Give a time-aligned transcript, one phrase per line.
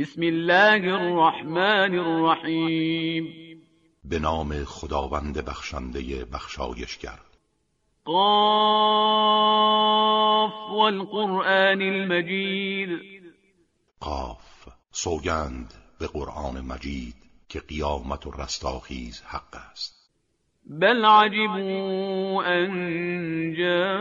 [0.00, 3.26] بسم الله الرحمن الرحیم
[4.04, 7.18] به نام خداوند بخشنده بخشایشگر.
[8.04, 9.32] قاف
[10.72, 12.88] والقرآن المجید.
[14.00, 17.14] قاف سوگند به قرآن مجید
[17.48, 20.10] که قیامت و رستاخیز حق است.
[20.66, 24.00] بل عجبوا ان جاءهم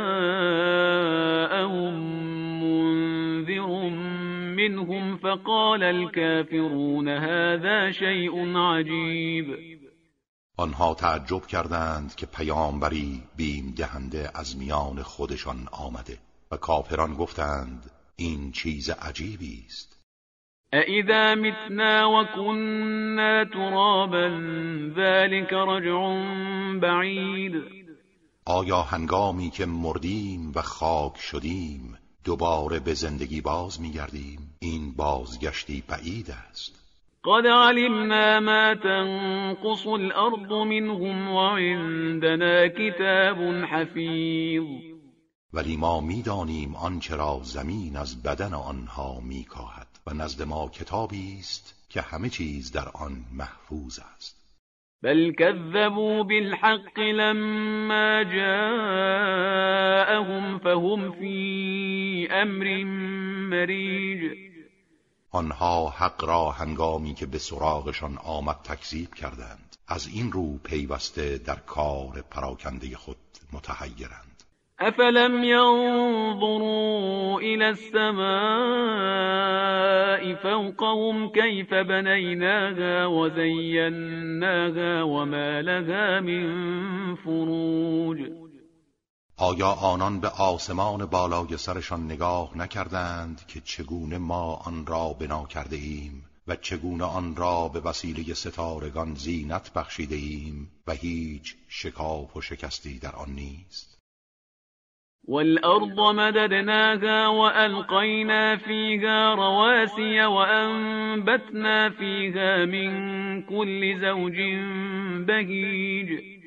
[4.59, 9.79] منهم فقال الكافرون هذا شيء عجیب
[10.57, 16.17] آنها تعجب کردند که پیامبری بیم دهنده از میان خودشان آمده
[16.51, 19.99] و کافران گفتند این چیز عجیبی است.
[20.73, 24.29] اذا متنا وكنا ترابا
[24.95, 25.99] ذلك رجع
[26.79, 27.53] بعید
[28.45, 34.55] آیا هنگامی که مردیم و خاک شدیم دوباره به زندگی باز میگردیم.
[34.59, 36.79] این بازگشتی بعید است.
[37.23, 44.63] قد علمنا ما تنقص الارض منهم وعندنا كتاب حفیظ
[45.53, 51.75] ولی ما می‌دانیم آنچه را زمین از بدن آنها میکاهد و نزد ما کتابی است
[51.89, 54.38] که همه چیز در آن محفوظ است.
[55.03, 58.59] بل كذبوا بالحق لما جاءهم
[60.59, 62.83] فهم في امر
[63.49, 64.49] مریج
[65.31, 69.75] آنها حق را هنگامی که به سراغشان آمد تکذیب کردند.
[69.87, 73.17] از این رو پیوسته در کار پراکنده خود
[73.53, 74.38] متحیرند.
[74.81, 78.29] افلم ينظروا الى السماء
[80.35, 88.19] فوقهم كيف بنيناها وزيناها وما لها من فروج
[89.37, 95.75] آیا آنان به آسمان بالای سرشان نگاه نکردند که چگونه ما آن را بنا کرده
[95.75, 102.41] ایم و چگونه آن را به وسیله ستارگان زینت بخشیده ایم و هیچ شکاف و
[102.41, 103.98] شکستی در آن نیست؟
[105.27, 114.37] والأرض مددناها والقینا فیها رواسي وأنبتنا فیها من كل زوج
[115.27, 116.39] بهیج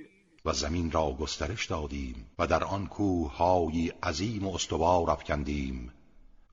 [0.45, 5.93] و زمین را گسترش دادیم و در آن کوههایی عظیم و استوار افکندیم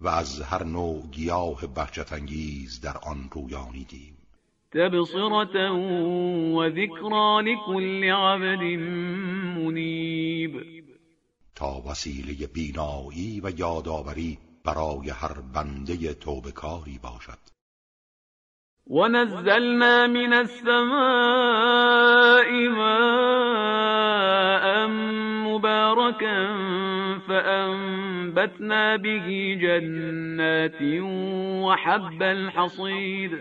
[0.02, 4.18] و از هر نوع گیاه بهجت انگیز در آن رویانیدیم.
[4.72, 5.72] تبصرة
[6.56, 8.63] و ذکرا لكل عبد
[9.58, 10.89] منیب.
[11.59, 17.40] تا وسیله بینایی و یادآوری برای هر بنده توبکاری باشد.
[18.88, 20.90] ونزلنا من السماء
[22.70, 24.08] ماء
[25.47, 26.47] مباركا
[27.28, 30.81] فأنبتنا به جنات
[31.64, 33.31] وحب الحصيد.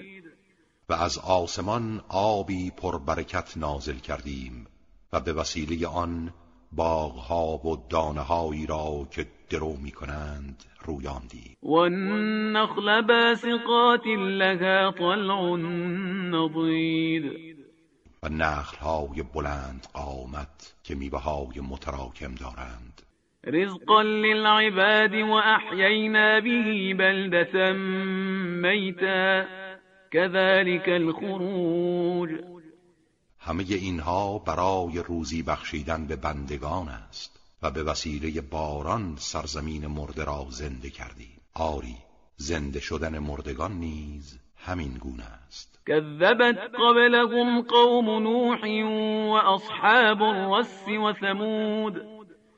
[0.89, 4.67] و از آسمان آبی پربرکت نازل کردیم
[5.13, 6.33] و به وسیله آن
[6.73, 15.57] باغها و دانههایی را که درو می کنند رویاندی و النخل باسقات لها طلع
[16.37, 17.59] نضید
[18.23, 23.03] و نخلهای بلند قامت که میوه های متراکم دارند.
[23.45, 27.73] رزقا للعباد و احیینا به بلدة
[28.63, 29.45] میتا.
[30.11, 32.58] كذلك الخروج.
[33.49, 40.47] همه اینها برای روزی بخشیدن به بندگان است و به وسیله باران سرزمین مرده را
[40.51, 41.41] زنده کردیم.
[41.55, 41.97] آری
[42.37, 45.79] زنده شدن مردگان نیز همین گونه است.
[45.87, 48.85] كذبت قبلهم قوم نوح
[49.29, 52.03] و اصحاب الرس و ثمود.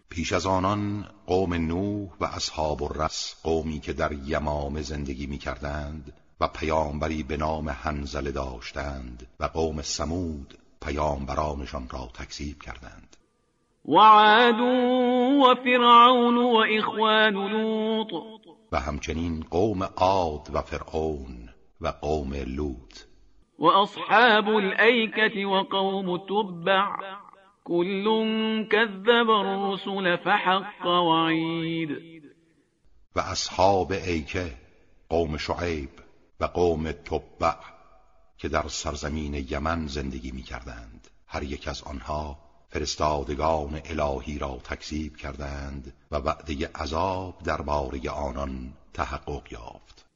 [0.08, 6.12] پیش از آنان قوم نوح و اصحاب الرس قومی که در یمام زندگی می کردند
[6.40, 13.16] و پیامبری به نام هنزله داشتند و قوم سمود پیامبرانشان را تکذیب کردند.
[13.84, 14.60] و عاد
[15.40, 18.12] و فرعون و اخوان لوط.
[18.72, 21.48] و همچنین قوم عاد و فرعون
[21.80, 22.98] و قوم لوط.
[23.58, 26.86] و اصحاب الایکه و قوم تبع.
[27.64, 28.04] كل
[28.64, 31.90] كذب الرسل فحق وعید.
[33.16, 34.52] و اصحاب ایکه
[35.08, 35.90] قوم شعیب
[36.40, 37.79] و قوم تبع.
[38.40, 42.38] که در سرزمین یمن زندگی می کردند هر یک از آنها
[42.68, 50.06] فرستادگان الهی را تکذیب کردند و وعده عذاب درباره آنان تحقق یافت.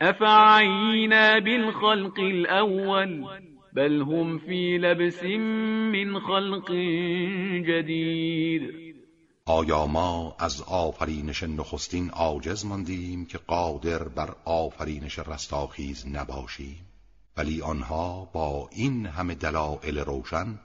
[0.00, 3.40] افعینا بالخلق الاول
[3.74, 6.70] بل هم فی لبس من خلق
[7.68, 8.94] جدید.
[9.46, 16.87] آیا ما از آفرینش نخستین عاجز ماندیم که قادر بر آفرینش رستاخیز نباشیم؟
[17.38, 20.58] ولی آنها با این همه دلایل روشن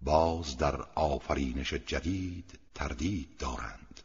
[0.00, 4.00] باز در آفرینش جدید تردید دارند.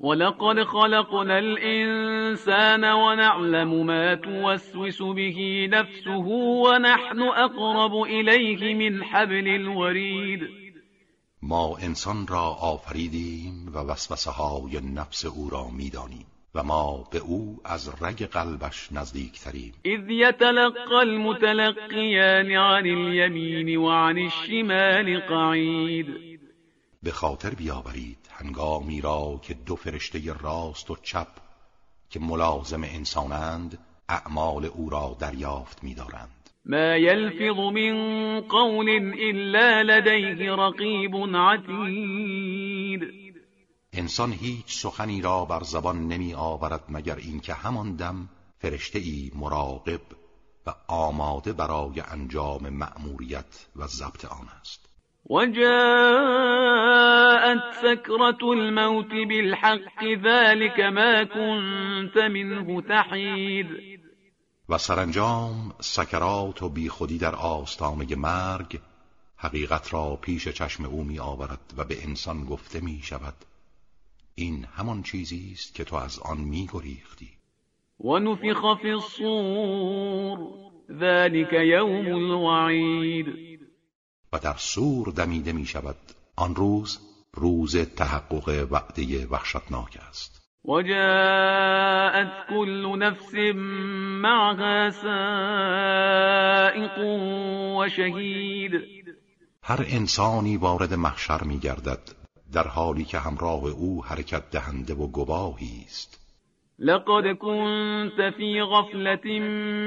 [0.00, 10.40] ولقد خلقنا الانسان ونعلم ما توسوس به نفسه ونحن اقرب الیه من حبل الورید
[11.42, 16.26] ما انسان را آفریدیم و وسوسه های نفس او را می‌دانیم.
[16.54, 19.72] و ما به او از رگ قلبش نزدیکتریم.
[19.84, 26.06] اذ یتلقى المتلقیان عن الیمین و عن الشمال قعید.
[27.02, 31.28] به خاطر بیاورید هنگامی را که دو فرشته راست و چپ
[32.10, 33.78] که ملازم انسانند
[34.08, 36.50] اعمال او را دریافت می‌دارند.
[36.66, 43.23] ما يلفظ من قول إلا لديه رقیب عتید.
[43.94, 50.00] انسان هیچ سخنی را بر زبان نمی آورد مگر اینکه همان دم فرشته ای مراقب
[50.66, 54.88] و آماده برای انجام مأموریت و ضبط آن است.
[55.30, 55.64] وجاءت
[57.82, 63.66] سكرة الموت بالحق ذلك ما كنت منه تحید.
[64.68, 68.80] و سرانجام سکرات و بیخودی در آستانه مرگ
[69.36, 73.34] حقیقت را پیش چشم او می آورد و به انسان گفته می شود
[74.34, 77.30] این همان چیزی است که تو از آن می گریختی
[78.00, 80.38] و نفخ فی الصور
[80.92, 83.26] ذلك یوم الوعید.
[84.32, 85.96] و در سور دمیده می شود
[86.36, 86.98] آن روز
[87.34, 90.44] روز تحقق وعده وحشتناک است.
[90.64, 93.34] وجاءت كل نفس
[94.22, 95.88] معها سائق
[97.78, 98.72] وشهید
[99.62, 102.23] هر انسانی وارد محشر می گردد
[102.54, 106.20] در حالی که همراه او حرکت دهنده و گواهی است.
[106.78, 109.40] لقد كنت في غفلة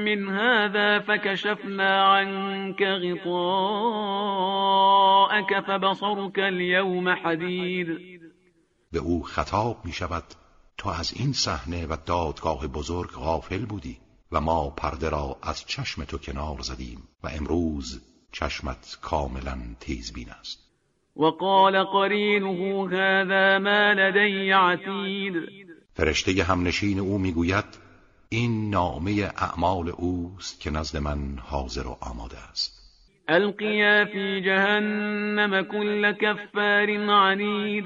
[0.04, 3.60] من هذا فكشفنا عنك غطاءك
[5.66, 7.88] فبصرك اليوم حديد.
[8.92, 10.24] به او خطاب می شود
[10.78, 13.98] تو از این صحنه و دادگاه بزرگ غافل بودی
[14.32, 20.67] و ما پرده را از چشم تو کنار زدیم و امروز چشمت کاملا تیزبین است.
[21.18, 25.34] وقال قرینه هذا ما لدی عتید
[25.94, 27.64] فرشته همنشین او می‌گوید
[28.28, 32.78] این نامه اعمال اوست که نزد من حاضر و آماده است.
[33.28, 37.84] القیا فی جهنم کل کفار عنید.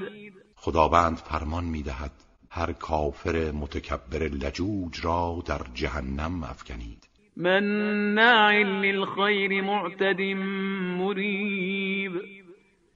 [0.55, 2.11] خداوند فرمان می‌دهد
[2.49, 7.07] هر کافر متکبر لجوج را در جهنم افکنید.
[7.37, 10.21] مناع للخیر معتد
[10.99, 12.42] مریب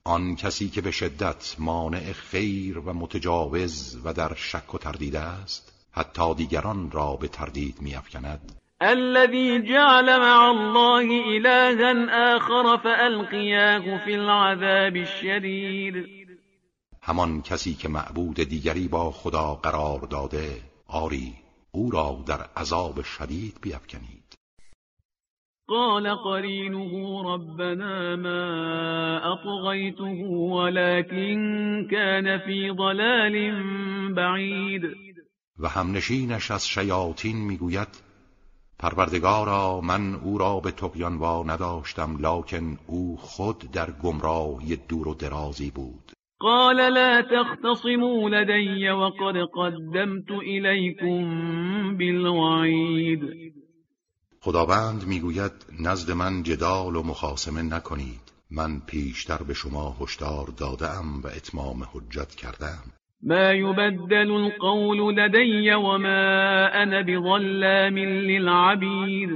[0.08, 5.74] آن کسی که به شدت مانع خیر و متجاوز و در شک و تردید است
[5.92, 8.52] حتی دیگران را به تردید میافکند.
[8.82, 11.08] الذي جعل مع الله
[11.38, 16.18] إلها آخر فألقياه في العذاب الشديد.
[17.02, 21.34] همان کسی که معبود دیگری با خدا قرار داده آری
[21.72, 24.27] او را در عذاب شدید بیفکنید
[25.70, 28.44] قال قرینه ربنا ما
[29.34, 31.38] اطغیته ولكن
[31.92, 33.64] كان في ضلال
[34.14, 34.82] بعید
[35.60, 37.88] و همنشینش از شیاطین می‌گوید
[38.80, 45.14] پروردگارا من او را به تقیان وا نداشتم لکن او خود در گمراهی دور و
[45.14, 46.12] درازی بود.
[46.40, 53.57] قال لا تختصموا لدي وقد قدمت إليكم بالوعید
[54.48, 58.34] خداوند می‌گوید نزد من جدال و مخاسمه نکنید.
[58.52, 62.84] من پیشتر به شما هشدار دادم و اتمام حجت کردم
[63.24, 69.30] ما يبدل القول لدي وما انا بظلام للعبید.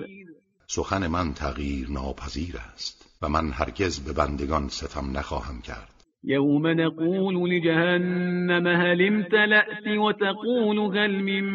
[0.68, 5.94] سخن من تغییر ناپذیر است و من هرگز به بندگان ستم نخواهم کرد.
[6.24, 11.46] يوم نقول لجهنم هل امتلأت وتقول هل من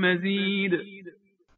[0.00, 0.93] مزید.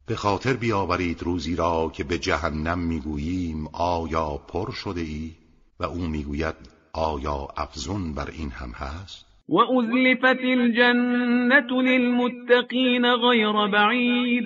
[0.07, 5.31] به خاطر بیاورید روزی را که به جهنم می‌گوییم آیا پر شده ای؟
[5.79, 6.55] و او می‌گوید
[6.93, 14.45] آیا افزون بر این هم هست؟ و ازلفت الجنة للمتقین غیر بعید.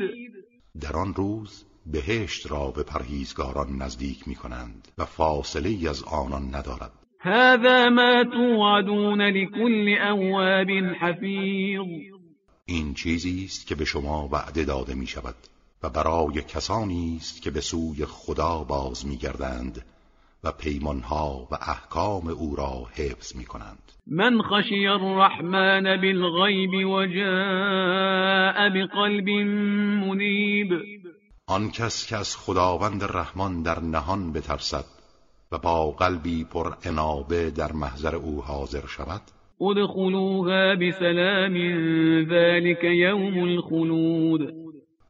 [0.81, 6.91] در آن روز بهشت را به پرهیزگاران نزدیک می کنند و فاصله از آنان ندارد.
[7.19, 10.69] هذا ما توعدون لكل اواب
[11.01, 12.20] حفیظ.
[12.71, 15.35] این چیزی است که به شما وعده داده می شود
[15.83, 19.85] و برای کسانی است که به سوی خدا باز می گردند
[20.43, 28.69] و پیمانها و احکام او را حفظ می کنند من خشی الرحمن بالغیب و جاء
[28.69, 29.29] بقلب
[30.05, 30.69] منیب.
[31.47, 34.85] آن کس که از خداوند رحمان در نهان بترسد
[35.51, 39.21] و با قلبی پر انابه در محضر او حاضر شود
[39.61, 41.55] ادخلوها بسلام
[42.29, 44.53] ذلك یوم الخلود.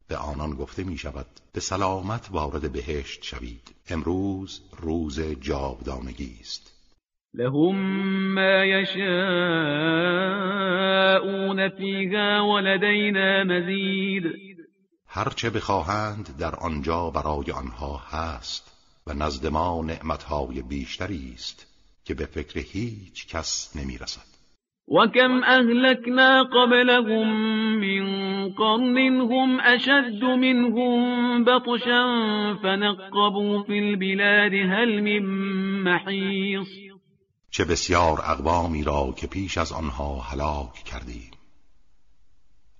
[0.07, 3.75] به آنان گفته می شود به سلامت وارد بهشت شوید.
[3.89, 6.71] امروز روز جاودانگی است.
[7.33, 7.75] لهم
[8.33, 8.99] ما یشاءون
[11.69, 14.23] فیها ولدینا مزید.
[15.07, 18.71] هرچه بخواهند در آنجا برای آنها هست
[19.07, 21.67] و نزد ما نعمتهای بیشتری است
[22.05, 24.40] که به فکر هیچ کس نمی رسد
[24.91, 27.27] وكم أهلكنا قبلهم
[27.79, 28.03] من
[28.53, 32.03] قرن هم أشد منهم بطشا
[32.63, 35.23] فنقبوا في البلاد هل من
[35.83, 36.67] محیص
[37.51, 41.31] چه بسیار اقوامی را که پیش از آنها هلاک کردیم.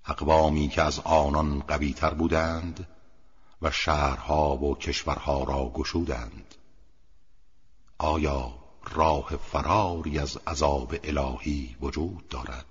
[0.06, 2.88] اقوامی که از آنان قویتر بودند
[3.62, 6.56] و شهرها و کشورها را گشودند.
[7.98, 8.61] آیا
[8.96, 12.66] راه فراری از عذاب الهی وجود دارد.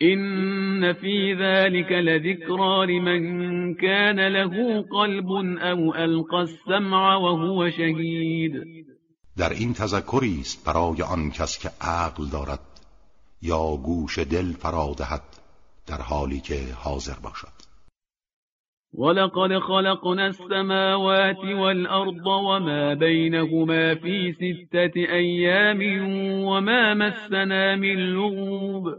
[0.00, 8.52] این فی ذلك لذکرا لمن كان له قلب او القى السمع وهو شهید
[9.36, 12.60] در این تذکری است برای آن کس که عقل دارد
[13.42, 15.22] یا گوش دل فرادهد
[15.86, 17.67] در حالی که حاضر باشد.
[18.92, 25.80] ولقد خلقنا السماوات والأرض وما بينهما في ستة أيام
[26.44, 28.94] وما مسنا من لغوب.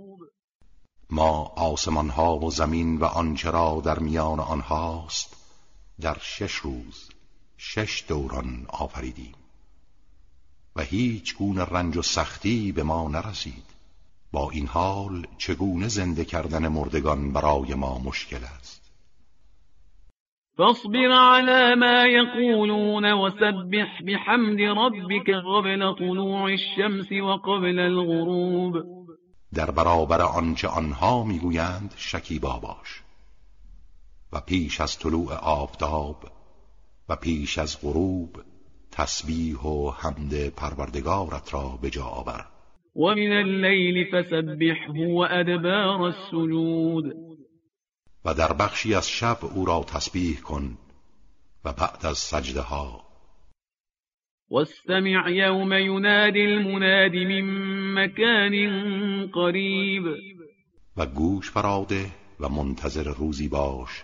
[1.09, 5.35] ما آسمان ها و زمین و آنچه را در میان آنهاست
[6.01, 7.09] در شش روز
[7.57, 9.35] شش دوران آفریدیم.
[10.75, 13.65] و هیچ گونه رنج و سختی به ما نرسید.
[14.31, 18.88] با این حال چگونه زنده کردن مردگان برای ما مشکل است؟
[20.59, 28.75] فاصبر على ما يقولون وسبح بحمد ربك قبل طلوع الشمس وقبل الغروب.
[29.53, 33.03] در برابر آنچه آنها می‌گویند شکیبا باش
[34.33, 36.17] و پیش از طلوع آفتاب
[37.09, 38.29] و پیش از غروب
[38.91, 42.45] تسبیح و حمد پروردگارت را به جا آور.
[42.95, 47.28] و من اللیل فسبحه و ادبار السجود.
[48.25, 50.77] و در بخشی از شب او را تسبیح کن
[51.65, 53.09] و بعد از سجده ها.
[54.51, 58.55] واستمع یوم ینادی المناد من مکان
[59.33, 60.03] قریب.
[60.97, 62.05] و گوش فراده
[62.39, 64.03] و منتظر روزی باش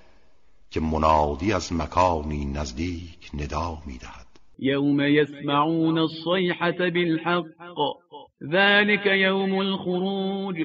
[0.70, 4.26] که منادی از مکانی نزدیک ندا می‌دهد
[4.60, 7.46] یوم یسمعون الصیحة بالحق.
[8.52, 10.56] ذلك یوم الخروج.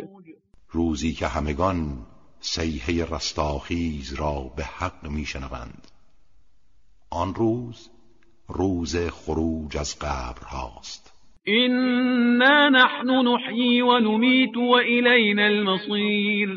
[0.71, 2.07] روزی که همگان
[2.41, 5.89] سیحه رستاخیز را به حق میشنوند.
[7.11, 7.91] آن روز
[8.49, 11.13] روز خروج از قبر هاست.
[11.45, 16.49] اینا نحن نحیی و نمیت و الینا المصیر.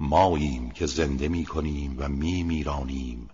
[0.00, 3.28] ماییم که زنده می کنیم و می میرانیم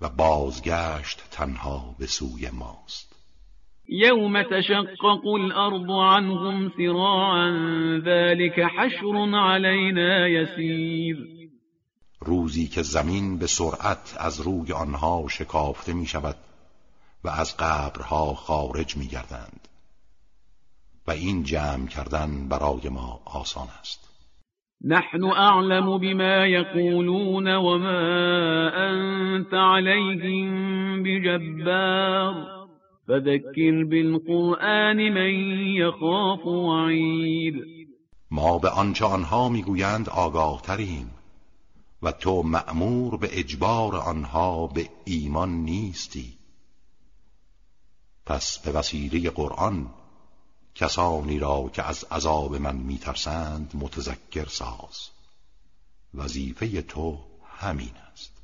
[0.00, 3.17] و بازگشت تنها به سوی ماست.
[3.88, 7.50] يوم تشقق الأرض عنهم سراعا
[8.04, 11.16] ذلك حشر علينا يسير.
[12.20, 16.36] روزی که زمین به سرعت از روی آنها شکافته می شود
[17.24, 19.68] و از قبرها خارج می گردند
[21.06, 24.08] و این جمع کردن برای ما آسان است.
[24.84, 32.57] نحن اعلم بما يقولون وما انت عليهم بجبار.
[33.08, 35.34] فذكر بالقرآن من
[35.76, 37.54] یخاف وعید
[38.30, 41.10] ما به آنچه آنها می‌گویند آگاه تریم
[42.02, 46.38] و تو مأمور به اجبار آنها به ایمان نیستی.
[48.26, 49.90] پس به وسیله قرآن
[50.74, 55.10] کسانی را که از عذاب من میترسند متذکر ساز.
[56.14, 58.37] وظیفه تو همین است.